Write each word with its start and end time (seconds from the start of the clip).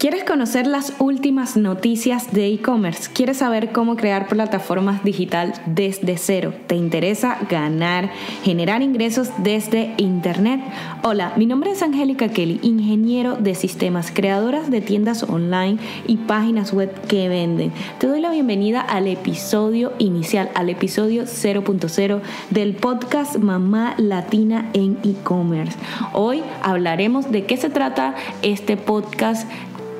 ¿Quieres 0.00 0.24
conocer 0.24 0.66
las 0.66 0.94
últimas 0.98 1.58
noticias 1.58 2.32
de 2.32 2.46
e-commerce? 2.46 3.10
¿Quieres 3.12 3.36
saber 3.36 3.70
cómo 3.70 3.96
crear 3.96 4.28
plataformas 4.28 5.04
digital 5.04 5.52
desde 5.66 6.16
cero? 6.16 6.54
¿Te 6.68 6.74
interesa 6.74 7.36
ganar, 7.50 8.10
generar 8.42 8.80
ingresos 8.80 9.28
desde 9.36 9.92
Internet? 9.98 10.62
Hola, 11.02 11.34
mi 11.36 11.44
nombre 11.44 11.72
es 11.72 11.82
Angélica 11.82 12.30
Kelly, 12.30 12.60
ingeniero 12.62 13.36
de 13.36 13.54
sistemas, 13.54 14.10
creadora 14.10 14.62
de 14.62 14.80
tiendas 14.80 15.22
online 15.22 15.76
y 16.06 16.16
páginas 16.16 16.72
web 16.72 16.98
que 17.06 17.28
venden. 17.28 17.70
Te 17.98 18.06
doy 18.06 18.22
la 18.22 18.30
bienvenida 18.30 18.80
al 18.80 19.06
episodio 19.06 19.92
inicial, 19.98 20.50
al 20.54 20.70
episodio 20.70 21.24
0.0 21.24 22.22
del 22.48 22.74
podcast 22.74 23.36
Mamá 23.36 23.96
Latina 23.98 24.70
en 24.72 24.96
e-commerce. 25.04 25.76
Hoy 26.14 26.42
hablaremos 26.62 27.30
de 27.30 27.44
qué 27.44 27.58
se 27.58 27.68
trata 27.68 28.14
este 28.40 28.78
podcast 28.78 29.46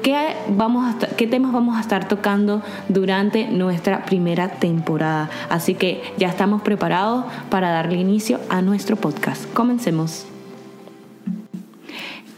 ¿Qué, 0.03 0.35
vamos 0.49 0.95
a, 0.95 1.07
¿Qué 1.17 1.27
temas 1.27 1.53
vamos 1.53 1.77
a 1.77 1.81
estar 1.81 2.09
tocando 2.09 2.63
durante 2.89 3.49
nuestra 3.49 4.05
primera 4.05 4.49
temporada? 4.49 5.29
Así 5.49 5.75
que 5.75 6.03
ya 6.17 6.29
estamos 6.29 6.63
preparados 6.63 7.25
para 7.51 7.71
darle 7.71 7.97
inicio 7.97 8.41
a 8.49 8.63
nuestro 8.63 8.97
podcast. 8.97 9.53
Comencemos. 9.53 10.27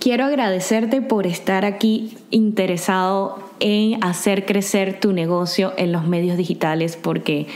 Quiero 0.01 0.25
agradecerte 0.25 1.01
por 1.01 1.29
estar 1.29 1.65
aquí 1.65 2.19
interesado 2.31 3.52
en 3.63 4.03
hacer 4.03 4.45
crecer 4.45 4.99
tu 4.99 5.13
negocio 5.13 5.73
en 5.77 5.93
los 5.93 6.07
medios 6.07 6.37
digitales 6.37 6.97
porque 6.97 7.47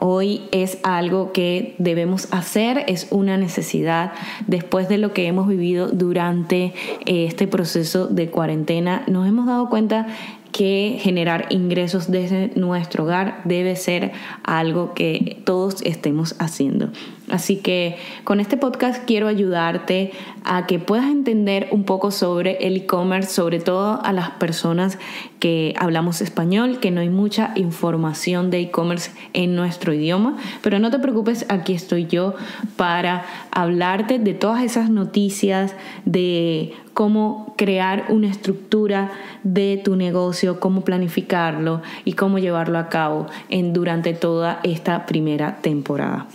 hoy 0.00 0.42
es 0.52 0.78
algo 0.84 1.32
que 1.32 1.74
debemos 1.78 2.32
hacer, 2.32 2.84
es 2.86 3.08
una 3.10 3.36
necesidad 3.36 4.12
después 4.46 4.88
de 4.88 4.98
lo 4.98 5.12
que 5.12 5.26
hemos 5.26 5.48
vivido 5.48 5.88
durante 5.88 6.72
eh, 7.04 7.26
este 7.26 7.48
proceso 7.48 8.06
de 8.06 8.30
cuarentena. 8.30 9.02
Nos 9.08 9.26
hemos 9.26 9.46
dado 9.46 9.68
cuenta 9.68 10.06
que 10.52 10.98
generar 11.00 11.46
ingresos 11.50 12.10
desde 12.10 12.50
nuestro 12.54 13.04
hogar 13.04 13.40
debe 13.44 13.76
ser 13.76 14.12
algo 14.42 14.94
que 14.94 15.42
todos 15.44 15.82
estemos 15.82 16.34
haciendo. 16.38 16.90
Así 17.28 17.56
que 17.56 17.96
con 18.22 18.38
este 18.38 18.56
podcast 18.56 19.04
quiero 19.04 19.26
ayudarte 19.26 20.12
a 20.44 20.66
que 20.66 20.78
puedas 20.78 21.06
entender 21.06 21.68
un 21.72 21.84
poco 21.84 22.12
sobre 22.12 22.66
el 22.66 22.76
e-commerce, 22.76 23.34
sobre 23.34 23.58
todo 23.58 24.00
a 24.04 24.12
las 24.12 24.30
personas 24.30 24.98
que 25.40 25.74
hablamos 25.76 26.20
español, 26.20 26.78
que 26.78 26.92
no 26.92 27.00
hay 27.00 27.10
mucha 27.10 27.52
información 27.56 28.50
de 28.50 28.60
e-commerce 28.60 29.10
en 29.32 29.56
nuestro 29.56 29.92
idioma, 29.92 30.36
pero 30.62 30.78
no 30.78 30.90
te 30.90 31.00
preocupes, 31.00 31.46
aquí 31.48 31.72
estoy 31.72 32.06
yo 32.06 32.34
para 32.76 33.24
hablarte 33.50 34.20
de 34.20 34.34
todas 34.34 34.62
esas 34.62 34.88
noticias, 34.88 35.74
de 36.04 36.74
cómo 36.96 37.52
crear 37.58 38.06
una 38.08 38.26
estructura 38.26 39.12
de 39.42 39.78
tu 39.84 39.96
negocio, 39.96 40.60
cómo 40.60 40.80
planificarlo 40.80 41.82
y 42.06 42.14
cómo 42.14 42.38
llevarlo 42.38 42.78
a 42.78 42.88
cabo 42.88 43.26
en, 43.50 43.74
durante 43.74 44.14
toda 44.14 44.60
esta 44.62 45.04
primera 45.04 45.58
temporada. 45.60 46.26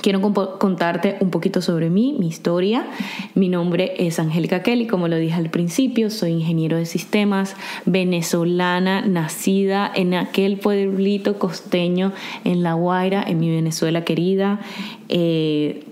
Quiero 0.00 0.20
contarte 0.22 1.16
un 1.18 1.30
poquito 1.30 1.60
sobre 1.60 1.90
mí, 1.90 2.14
mi 2.16 2.28
historia. 2.28 2.86
Mi 3.34 3.48
nombre 3.48 3.94
es 3.98 4.20
Angélica 4.20 4.62
Kelly, 4.62 4.86
como 4.86 5.08
lo 5.08 5.16
dije 5.16 5.34
al 5.34 5.50
principio, 5.50 6.10
soy 6.10 6.30
ingeniero 6.30 6.76
de 6.76 6.86
sistemas, 6.86 7.56
venezolana, 7.84 9.00
nacida 9.00 9.90
en 9.92 10.14
aquel 10.14 10.58
pueblito 10.58 11.40
costeño 11.40 12.12
en 12.44 12.62
La 12.62 12.74
Guaira, 12.74 13.24
en 13.26 13.40
mi 13.40 13.50
Venezuela 13.50 14.04
querida. 14.04 14.60
Eh, 15.08 15.87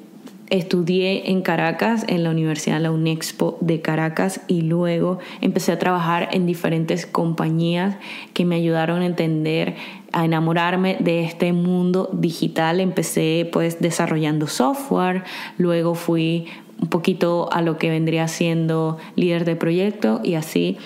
Estudié 0.48 1.30
en 1.30 1.42
Caracas, 1.42 2.04
en 2.06 2.22
la 2.22 2.30
Universidad 2.30 2.80
La 2.80 2.92
UNEXPO 2.92 3.58
de 3.60 3.80
Caracas 3.80 4.40
y 4.46 4.60
luego 4.62 5.18
empecé 5.40 5.72
a 5.72 5.78
trabajar 5.80 6.28
en 6.30 6.46
diferentes 6.46 7.04
compañías 7.04 7.96
que 8.32 8.44
me 8.44 8.54
ayudaron 8.54 9.02
a 9.02 9.06
entender, 9.06 9.74
a 10.12 10.24
enamorarme 10.24 10.98
de 11.00 11.24
este 11.24 11.52
mundo 11.52 12.10
digital. 12.12 12.78
Empecé 12.78 13.48
pues 13.52 13.80
desarrollando 13.80 14.46
software, 14.46 15.24
luego 15.58 15.96
fui 15.96 16.46
un 16.80 16.88
poquito 16.90 17.48
a 17.52 17.60
lo 17.60 17.76
que 17.76 17.90
vendría 17.90 18.28
siendo 18.28 18.98
líder 19.16 19.46
de 19.46 19.56
proyecto 19.56 20.20
y 20.22 20.34
así 20.34 20.76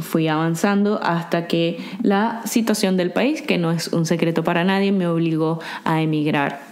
fui 0.00 0.28
avanzando 0.28 1.00
hasta 1.02 1.48
que 1.48 1.78
la 2.02 2.40
situación 2.44 2.96
del 2.96 3.10
país, 3.10 3.42
que 3.42 3.58
no 3.58 3.72
es 3.72 3.88
un 3.88 4.06
secreto 4.06 4.44
para 4.44 4.62
nadie, 4.62 4.92
me 4.92 5.08
obligó 5.08 5.58
a 5.84 6.02
emigrar 6.02 6.67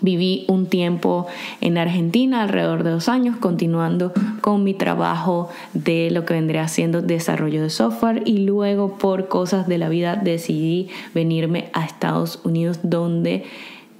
Viví 0.00 0.44
un 0.48 0.66
tiempo 0.66 1.26
en 1.60 1.78
Argentina, 1.78 2.42
alrededor 2.42 2.84
de 2.84 2.90
dos 2.90 3.08
años, 3.08 3.36
continuando 3.36 4.12
con 4.40 4.64
mi 4.64 4.74
trabajo 4.74 5.48
de 5.74 6.10
lo 6.10 6.24
que 6.24 6.34
vendría 6.34 6.68
siendo 6.68 7.02
desarrollo 7.02 7.62
de 7.62 7.70
software 7.70 8.22
y 8.24 8.38
luego 8.38 8.98
por 8.98 9.28
cosas 9.28 9.66
de 9.68 9.78
la 9.78 9.88
vida 9.88 10.16
decidí 10.16 10.88
venirme 11.14 11.70
a 11.72 11.84
Estados 11.84 12.40
Unidos 12.44 12.80
donde 12.82 13.44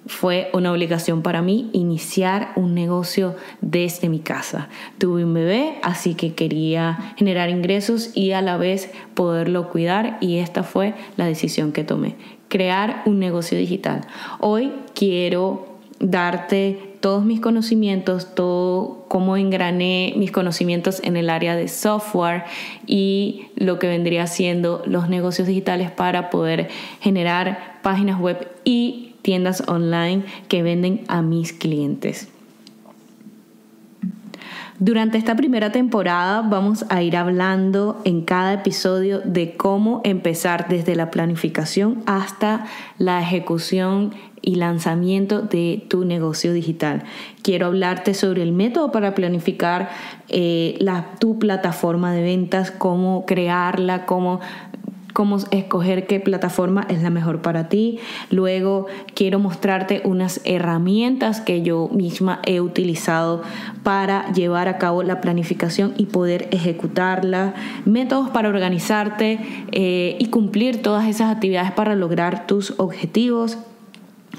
fue 0.08 0.48
una 0.54 0.72
obligación 0.72 1.22
para 1.22 1.42
mí 1.42 1.68
iniciar 1.72 2.52
un 2.56 2.74
negocio 2.74 3.36
desde 3.60 4.08
mi 4.08 4.20
casa. 4.20 4.68
Tuve 4.96 5.24
un 5.24 5.34
bebé, 5.34 5.74
así 5.82 6.14
que 6.14 6.34
quería 6.34 7.14
generar 7.16 7.50
ingresos 7.50 8.10
y 8.14 8.32
a 8.32 8.40
la 8.40 8.56
vez 8.56 8.90
poderlo 9.14 9.68
cuidar 9.68 10.16
y 10.20 10.38
esta 10.38 10.62
fue 10.62 10.94
la 11.16 11.26
decisión 11.26 11.72
que 11.72 11.84
tomé, 11.84 12.16
crear 12.48 13.02
un 13.04 13.18
negocio 13.18 13.58
digital. 13.58 14.00
Hoy 14.40 14.72
quiero 14.94 15.77
darte 16.00 16.96
todos 17.00 17.24
mis 17.24 17.40
conocimientos, 17.40 18.34
todo 18.34 19.04
cómo 19.08 19.36
engrané 19.36 20.14
mis 20.16 20.32
conocimientos 20.32 21.00
en 21.04 21.16
el 21.16 21.30
área 21.30 21.56
de 21.56 21.68
software 21.68 22.44
y 22.86 23.46
lo 23.56 23.78
que 23.78 23.88
vendría 23.88 24.26
siendo 24.26 24.82
los 24.86 25.08
negocios 25.08 25.48
digitales 25.48 25.90
para 25.90 26.30
poder 26.30 26.68
generar 27.00 27.78
páginas 27.82 28.20
web 28.20 28.48
y 28.64 29.14
tiendas 29.22 29.62
online 29.68 30.24
que 30.48 30.62
venden 30.62 31.04
a 31.08 31.22
mis 31.22 31.52
clientes. 31.52 32.28
Durante 34.80 35.18
esta 35.18 35.34
primera 35.34 35.72
temporada 35.72 36.40
vamos 36.40 36.84
a 36.88 37.02
ir 37.02 37.16
hablando 37.16 38.00
en 38.04 38.22
cada 38.22 38.52
episodio 38.52 39.18
de 39.18 39.56
cómo 39.56 40.00
empezar 40.04 40.68
desde 40.68 40.94
la 40.94 41.10
planificación 41.10 42.00
hasta 42.06 42.66
la 42.96 43.20
ejecución 43.20 44.14
y 44.42 44.56
lanzamiento 44.56 45.42
de 45.42 45.84
tu 45.88 46.04
negocio 46.04 46.52
digital. 46.52 47.04
Quiero 47.42 47.66
hablarte 47.66 48.14
sobre 48.14 48.42
el 48.42 48.52
método 48.52 48.92
para 48.92 49.14
planificar 49.14 49.90
eh, 50.28 50.76
la, 50.80 51.14
tu 51.18 51.38
plataforma 51.38 52.12
de 52.12 52.22
ventas, 52.22 52.70
cómo 52.70 53.26
crearla, 53.26 54.06
cómo 54.06 54.40
cómo 55.18 55.38
escoger 55.50 56.06
qué 56.06 56.20
plataforma 56.20 56.86
es 56.88 57.02
la 57.02 57.10
mejor 57.10 57.42
para 57.42 57.68
ti. 57.68 57.98
Luego 58.30 58.86
quiero 59.14 59.40
mostrarte 59.40 60.00
unas 60.04 60.40
herramientas 60.44 61.40
que 61.40 61.62
yo 61.62 61.88
misma 61.92 62.40
he 62.46 62.60
utilizado 62.60 63.42
para 63.82 64.30
llevar 64.32 64.68
a 64.68 64.78
cabo 64.78 65.02
la 65.02 65.20
planificación 65.20 65.92
y 65.96 66.06
poder 66.06 66.46
ejecutarla. 66.52 67.54
Métodos 67.84 68.30
para 68.30 68.48
organizarte 68.48 69.40
eh, 69.72 70.16
y 70.20 70.26
cumplir 70.26 70.82
todas 70.82 71.08
esas 71.08 71.34
actividades 71.34 71.72
para 71.72 71.96
lograr 71.96 72.46
tus 72.46 72.74
objetivos. 72.78 73.58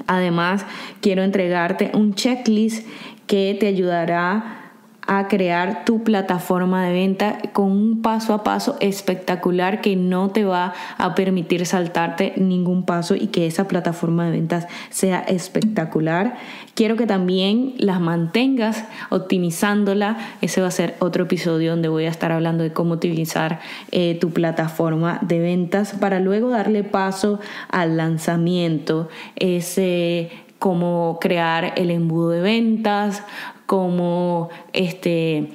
Además, 0.06 0.64
quiero 1.00 1.22
entregarte 1.22 1.90
un 1.94 2.14
checklist 2.14 2.86
que 3.26 3.56
te 3.58 3.66
ayudará 3.66 4.69
a 5.12 5.26
crear 5.26 5.84
tu 5.84 6.04
plataforma 6.04 6.84
de 6.84 6.92
venta 6.92 7.38
con 7.52 7.72
un 7.72 8.00
paso 8.00 8.32
a 8.32 8.44
paso 8.44 8.76
espectacular 8.78 9.80
que 9.80 9.96
no 9.96 10.30
te 10.30 10.44
va 10.44 10.72
a 10.98 11.16
permitir 11.16 11.66
saltarte 11.66 12.34
ningún 12.36 12.84
paso 12.84 13.16
y 13.16 13.26
que 13.26 13.48
esa 13.48 13.66
plataforma 13.66 14.26
de 14.26 14.30
ventas 14.30 14.68
sea 14.90 15.18
espectacular. 15.18 16.36
Quiero 16.74 16.94
que 16.94 17.08
también 17.08 17.74
las 17.78 18.00
mantengas 18.00 18.84
optimizándola. 19.08 20.16
Ese 20.42 20.60
va 20.60 20.68
a 20.68 20.70
ser 20.70 20.94
otro 21.00 21.24
episodio 21.24 21.72
donde 21.72 21.88
voy 21.88 22.04
a 22.04 22.10
estar 22.10 22.30
hablando 22.30 22.62
de 22.62 22.72
cómo 22.72 22.92
utilizar 22.94 23.58
eh, 23.90 24.16
tu 24.20 24.30
plataforma 24.30 25.18
de 25.22 25.40
ventas 25.40 25.92
para 25.94 26.20
luego 26.20 26.50
darle 26.50 26.84
paso 26.84 27.40
al 27.68 27.96
lanzamiento. 27.96 29.08
Ese 29.34 30.30
cómo 30.60 31.18
crear 31.20 31.72
el 31.76 31.90
embudo 31.90 32.28
de 32.30 32.42
ventas, 32.42 33.24
cómo 33.70 34.48
este, 34.72 35.46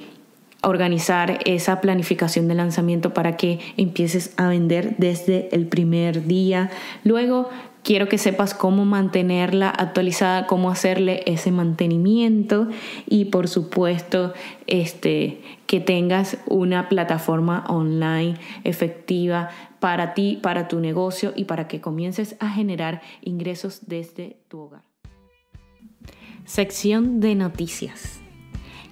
organizar 0.62 1.38
esa 1.44 1.82
planificación 1.82 2.48
de 2.48 2.54
lanzamiento 2.54 3.12
para 3.12 3.36
que 3.36 3.60
empieces 3.76 4.32
a 4.38 4.48
vender 4.48 4.96
desde 4.96 5.54
el 5.54 5.66
primer 5.66 6.24
día. 6.24 6.70
Luego 7.04 7.50
quiero 7.82 8.08
que 8.08 8.16
sepas 8.16 8.54
cómo 8.54 8.86
mantenerla 8.86 9.68
actualizada, 9.68 10.46
cómo 10.46 10.70
hacerle 10.70 11.24
ese 11.26 11.52
mantenimiento 11.52 12.68
y 13.06 13.26
por 13.26 13.48
supuesto 13.48 14.32
este, 14.66 15.42
que 15.66 15.80
tengas 15.80 16.38
una 16.46 16.88
plataforma 16.88 17.66
online 17.68 18.38
efectiva 18.64 19.50
para 19.78 20.14
ti, 20.14 20.38
para 20.40 20.68
tu 20.68 20.80
negocio 20.80 21.34
y 21.36 21.44
para 21.44 21.68
que 21.68 21.82
comiences 21.82 22.34
a 22.40 22.48
generar 22.48 23.02
ingresos 23.20 23.80
desde 23.88 24.38
tu 24.48 24.60
hogar. 24.60 24.95
Sección 26.46 27.18
de 27.18 27.34
noticias. 27.34 28.20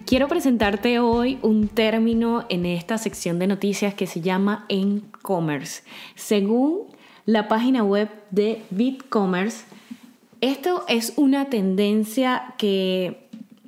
Quiero 0.06 0.26
presentarte 0.26 0.98
hoy 0.98 1.38
un 1.40 1.68
término 1.68 2.44
en 2.48 2.66
esta 2.66 2.98
sección 2.98 3.38
de 3.38 3.46
noticias 3.46 3.94
que 3.94 4.08
se 4.08 4.20
llama 4.20 4.66
e-commerce. 4.68 5.84
Según 6.16 6.88
la 7.26 7.46
página 7.46 7.84
web 7.84 8.10
de 8.32 8.60
BitCommerce, 8.70 9.66
esto 10.40 10.84
es 10.88 11.12
una 11.16 11.44
tendencia 11.44 12.54
que 12.58 13.23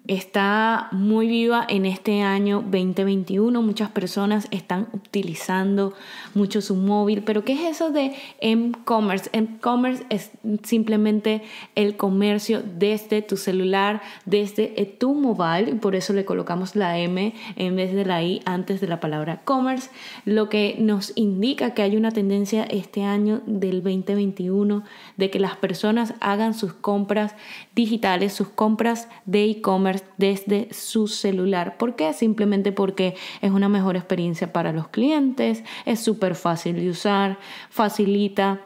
está 0.09 0.89
muy 0.93 1.27
viva 1.27 1.65
en 1.69 1.87
este 1.87 2.23
año 2.23 2.63
2021. 2.63 3.61
Muchas 3.63 3.91
personas 3.91 4.47
están 4.51 4.89
utilizando 4.93 5.95
mucho 6.35 6.61
su 6.61 6.77
móvil. 6.77 7.23
Pero 7.23 7.45
¿qué 7.45 7.55
es 7.55 7.77
eso 7.77 7.91
de 7.91 8.15
e-commerce? 8.41 9.31
E-commerce 9.33 10.05
es 10.11 10.31
simplemente 10.63 11.43
el 11.75 11.97
comercio 11.97 12.63
desde 12.63 13.23
tu 13.23 13.37
celular, 13.37 14.03
desde 14.25 14.69
tu 14.99 15.15
mobile. 15.15 15.77
Por 15.77 15.95
eso 15.95 16.13
le 16.13 16.25
colocamos 16.25 16.77
la 16.77 16.99
M 16.99 17.35
en 17.57 17.77
vez 17.77 17.93
de 17.93 18.05
la 18.05 18.23
I 18.23 18.43
antes 18.45 18.81
de 18.81 18.89
la 18.89 19.01
palabra 19.01 19.43
commerce. 19.45 19.91
Lo 20.25 20.49
que 20.49 20.77
nos 20.79 21.13
indica 21.17 21.75
que 21.75 21.83
hay 21.83 21.97
una 21.97 22.11
tendencia 22.11 22.65
este 22.65 23.03
año 23.03 23.43
del 23.47 23.83
2021 23.83 24.85
de 25.17 25.31
que 25.31 25.41
las 25.41 25.57
personas 25.57 26.15
hagan 26.21 26.55
sus 26.55 26.73
compras 26.73 27.35
digitales, 27.75 28.33
sus 28.33 28.49
compras 28.49 29.09
de 29.25 29.45
e-commerce 29.45 29.96
desde 30.17 30.69
su 30.73 31.09
celular. 31.09 31.77
¿Por 31.79 31.97
qué? 31.97 32.13
Simplemente 32.13 32.73
porque 32.73 33.15
es 33.41 33.51
una 33.51 33.69
mejor 33.69 33.97
experiencia 33.97 34.53
para 34.53 34.73
los 34.73 34.89
clientes, 34.89 35.65
es 35.85 36.01
súper 36.01 36.35
fácil 36.35 36.77
de 36.77 36.91
usar, 36.91 37.39
facilita 37.71 38.61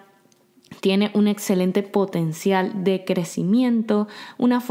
tiene 0.81 1.11
un 1.15 1.27
excelente 1.29 1.83
potencial 1.83 2.85
de 2.85 3.05
crecimiento, 3.05 4.09
una 4.39 4.63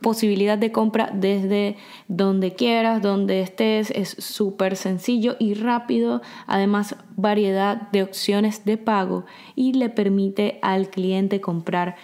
posibilidad 0.00 0.58
de 0.58 0.72
compra 0.72 1.10
desde 1.12 1.76
donde 2.08 2.54
quieras, 2.54 3.02
donde 3.02 3.40
estés, 3.40 3.90
es 3.90 4.16
súper 4.18 4.76
sencillo 4.76 5.36
y 5.38 5.54
rápido, 5.54 6.22
además 6.46 6.96
variedad 7.16 7.90
de 7.92 8.02
opciones 8.02 8.64
de 8.64 8.78
pago 8.78 9.24
y 9.54 9.74
le 9.74 9.90
permite 9.90 10.58
al 10.62 10.88
cliente 10.88 11.40
comprar 11.40 11.96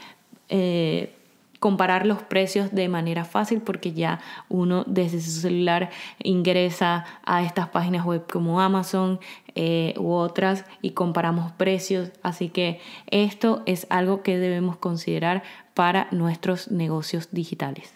eh, 0.49 1.18
comparar 1.59 2.07
los 2.07 2.23
precios 2.23 2.73
de 2.73 2.89
manera 2.89 3.25
fácil 3.25 3.61
porque 3.61 3.93
ya 3.93 4.21
uno 4.49 4.85
desde 4.87 5.21
su 5.21 5.31
celular 5.31 5.91
ingresa 6.23 7.05
a 7.25 7.43
estas 7.43 7.69
páginas 7.69 8.05
web 8.05 8.27
como 8.31 8.61
Amazon 8.61 9.19
eh, 9.55 9.95
u 9.99 10.13
otras 10.13 10.65
y 10.83 10.91
comparamos 10.93 11.53
precios. 11.53 12.13
Así 12.23 12.49
que 12.49 12.81
esto 13.11 13.63
es 13.67 13.87
algo 13.91 14.23
que 14.23 14.39
debemos 14.39 14.77
considerar 14.77 15.43
para 15.75 16.09
nuestros 16.11 16.71
negocios 16.71 17.31
digitales. 17.33 17.93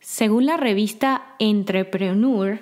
Según 0.00 0.46
la 0.46 0.56
revista 0.56 1.34
Entrepreneur, 1.40 2.60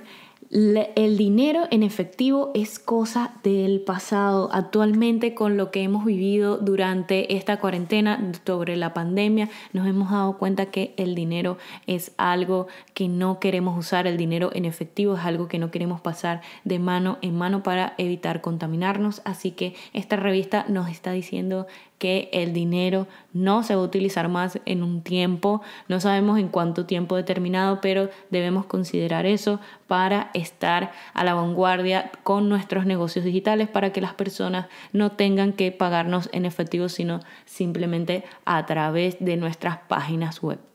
el 0.55 1.17
dinero 1.17 1.67
en 1.73 1.83
efectivo 1.83 2.53
es 2.55 2.79
cosa 2.79 3.35
del 3.43 3.81
pasado. 3.81 4.51
Actualmente 4.53 5.35
con 5.35 5.57
lo 5.57 5.73
que 5.73 5.83
hemos 5.83 6.05
vivido 6.05 6.59
durante 6.59 7.35
esta 7.37 7.59
cuarentena 7.59 8.33
sobre 8.47 8.77
la 8.77 8.95
pandemia, 8.95 9.51
nos 9.73 9.89
hemos 9.89 10.13
dado 10.13 10.39
cuenta 10.39 10.67
que 10.67 10.95
el 10.97 11.17
dinero 11.17 11.59
es 11.89 12.13
algo 12.19 12.69
que 12.95 13.09
no 13.09 13.41
queremos 13.41 13.77
usar. 13.77 14.07
El 14.07 14.17
dinero 14.17 14.51
en 14.55 14.65
efectivo 14.65 15.17
es 15.17 15.25
algo 15.25 15.49
que 15.49 15.59
no 15.59 15.73
queremos 15.73 16.01
pasar 16.01 16.41
de 16.63 16.79
mano 16.79 17.19
en 17.21 17.35
mano 17.35 17.65
para 17.65 17.95
evitar 17.99 18.41
contaminarnos. 18.41 19.23
Así 19.25 19.51
que 19.51 19.75
esta 19.93 20.15
revista 20.15 20.67
nos 20.69 20.89
está 20.89 21.11
diciendo 21.11 21.67
que 22.05 22.29
el 22.35 22.53
dinero 22.53 23.07
no 23.33 23.63
se 23.63 23.75
va 23.75 23.81
a 23.81 23.85
utilizar 23.85 24.29
más 24.29 24.61
en 24.67 24.83
un 24.83 25.01
tiempo, 25.01 25.63
no 25.89 26.01
sabemos 26.01 26.39
en 26.39 26.49
cuánto 26.49 26.85
tiempo 26.85 27.17
determinado, 27.17 27.81
pero 27.81 28.11
debemos 28.29 28.67
considerar 28.67 29.25
eso 29.25 29.59
para 29.87 30.31
estar 30.35 30.93
a 31.15 31.25
la 31.25 31.33
vanguardia 31.33 32.13
con 32.23 32.51
nuestros 32.51 32.85
negocios 32.85 33.25
digitales 33.25 33.71
para 33.71 33.91
que 33.91 34.03
las 34.03 34.13
personas 34.13 34.67
no 34.93 35.13
tengan 35.13 35.55
que 35.55 35.73
pagarnos 35.73 36.29
en 36.35 36.45
efectivo, 36.45 36.91
sino 36.91 37.21
simplemente 37.47 38.25
a 38.45 38.67
través 38.67 39.17
de 39.19 39.39
nuestras 39.39 39.79
páginas 39.89 40.43
web. 40.43 40.74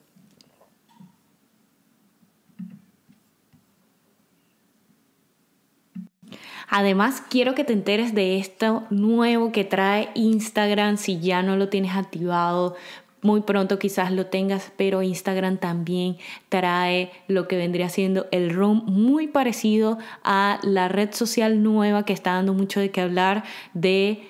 Además, 6.70 7.24
quiero 7.28 7.56
que 7.56 7.64
te 7.64 7.74
enteres 7.74 8.14
de 8.14 8.38
esto 8.38 8.84
nuevo 8.92 9.52
que 9.52 9.64
trae 9.64 10.10
Instagram 10.14 10.98
si 10.98 11.20
ya 11.20 11.42
no 11.42 11.56
lo 11.58 11.70
tienes 11.70 11.96
activado. 11.96 12.76
Muy 13.22 13.42
pronto 13.42 13.80
quizás 13.80 14.12
lo 14.12 14.28
tengas, 14.28 14.72
pero 14.78 15.02
Instagram 15.02 15.58
también 15.58 16.18
trae 16.48 17.12
lo 17.28 17.48
que 17.48 17.58
vendría 17.58 17.90
siendo 17.90 18.28
el 18.32 18.52
Room 18.54 18.84
muy 18.86 19.28
parecido 19.28 19.98
a 20.24 20.60
la 20.62 20.88
red 20.88 21.12
social 21.12 21.64
nueva 21.64 22.06
que 22.06 22.14
está 22.14 22.36
dando 22.36 22.54
mucho 22.54 22.80
de 22.80 22.92
qué 22.92 23.02
hablar 23.02 23.44
de 23.74 24.24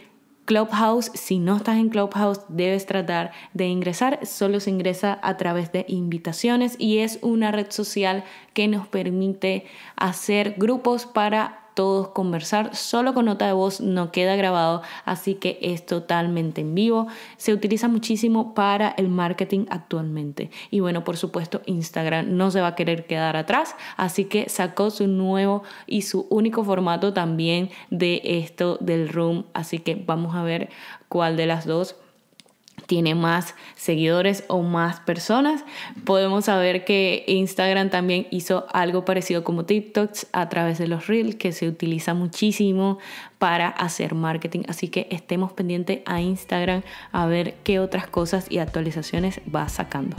Clubhouse, 0.45 1.11
si 1.13 1.37
no 1.37 1.57
estás 1.57 1.77
en 1.77 1.89
Clubhouse, 1.89 2.39
debes 2.47 2.87
tratar 2.87 3.31
de 3.53 3.67
ingresar. 3.67 4.25
Solo 4.25 4.59
se 4.59 4.71
ingresa 4.71 5.19
a 5.21 5.37
través 5.37 5.71
de 5.71 5.85
invitaciones 5.87 6.75
y 6.79 6.97
es 6.97 7.19
una 7.21 7.51
red 7.51 7.69
social 7.69 8.23
que 8.55 8.67
nos 8.67 8.87
permite 8.87 9.65
hacer 9.95 10.55
grupos 10.57 11.05
para 11.05 11.58
todos 11.79 12.09
conversar, 12.09 12.75
solo 12.75 13.13
con 13.13 13.23
nota 13.23 13.47
de 13.47 13.53
voz 13.53 13.79
no 13.79 14.11
queda 14.11 14.35
grabado, 14.35 14.81
así 15.05 15.35
que 15.35 15.57
es 15.61 15.85
totalmente 15.85 16.59
en 16.59 16.75
vivo. 16.75 17.07
Se 17.37 17.53
utiliza 17.53 17.87
muchísimo 17.87 18.53
para 18.53 18.89
el 18.97 19.07
marketing 19.07 19.65
actualmente. 19.69 20.51
Y 20.71 20.81
bueno, 20.81 21.05
por 21.05 21.15
supuesto, 21.15 21.61
Instagram 21.67 22.35
no 22.35 22.51
se 22.51 22.59
va 22.59 22.67
a 22.67 22.75
querer 22.75 23.05
quedar 23.05 23.37
atrás, 23.37 23.77
así 23.95 24.25
que 24.25 24.49
sacó 24.49 24.89
su 24.89 25.07
nuevo 25.07 25.63
y 25.87 26.01
su 26.01 26.27
único 26.29 26.65
formato 26.65 27.13
también 27.13 27.69
de 27.89 28.19
esto 28.25 28.77
del 28.81 29.07
room, 29.07 29.45
así 29.53 29.79
que 29.79 29.95
vamos 29.95 30.35
a 30.35 30.43
ver 30.43 30.67
cuál 31.07 31.37
de 31.37 31.45
las 31.45 31.65
dos 31.65 31.95
tiene 32.89 33.13
más 33.13 33.53
seguidores 33.75 34.43
o 34.47 34.63
más 34.63 34.99
personas. 35.01 35.63
Podemos 36.05 36.45
saber 36.45 36.85
que 36.85 37.23
Instagram 37.27 37.91
también 37.91 38.25
hizo 38.31 38.65
algo 38.73 39.05
parecido 39.05 39.43
como 39.43 39.63
TikToks 39.63 40.25
a 40.33 40.49
través 40.49 40.79
de 40.79 40.87
los 40.87 41.05
Reels, 41.05 41.35
que 41.35 41.51
se 41.51 41.67
utiliza 41.67 42.15
muchísimo 42.15 42.97
para 43.37 43.67
hacer 43.67 44.15
marketing. 44.15 44.63
Así 44.67 44.87
que 44.87 45.07
estemos 45.11 45.53
pendientes 45.53 46.01
a 46.07 46.19
Instagram 46.19 46.81
a 47.11 47.27
ver 47.27 47.53
qué 47.63 47.79
otras 47.79 48.07
cosas 48.07 48.47
y 48.49 48.57
actualizaciones 48.57 49.39
va 49.53 49.69
sacando. 49.69 50.17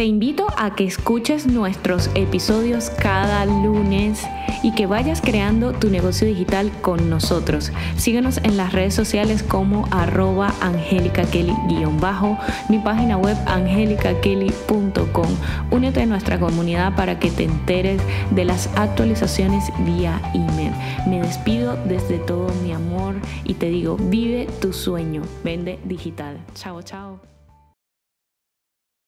Te 0.00 0.06
invito 0.06 0.46
a 0.56 0.74
que 0.74 0.84
escuches 0.84 1.46
nuestros 1.46 2.08
episodios 2.14 2.88
cada 2.88 3.44
lunes 3.44 4.26
y 4.62 4.74
que 4.74 4.86
vayas 4.86 5.20
creando 5.20 5.74
tu 5.74 5.90
negocio 5.90 6.26
digital 6.26 6.72
con 6.80 7.10
nosotros. 7.10 7.70
Síguenos 7.98 8.38
en 8.38 8.56
las 8.56 8.72
redes 8.72 8.94
sociales 8.94 9.42
como 9.42 9.86
arroba 9.90 10.54
angelicakelly-bajo, 10.62 12.38
mi 12.70 12.78
página 12.78 13.18
web 13.18 13.36
angelicakelly.com. 13.44 15.28
Únete 15.70 16.00
a 16.00 16.06
nuestra 16.06 16.40
comunidad 16.40 16.96
para 16.96 17.18
que 17.18 17.30
te 17.30 17.44
enteres 17.44 18.00
de 18.30 18.46
las 18.46 18.70
actualizaciones 18.78 19.64
vía 19.80 20.18
email. 20.32 20.72
Me 21.06 21.20
despido 21.20 21.76
desde 21.84 22.18
todo 22.20 22.48
mi 22.62 22.72
amor 22.72 23.16
y 23.44 23.52
te 23.52 23.68
digo, 23.68 23.98
vive 23.98 24.48
tu 24.62 24.72
sueño, 24.72 25.20
vende 25.44 25.78
digital. 25.84 26.38
Chao, 26.54 26.80
chao. 26.80 27.20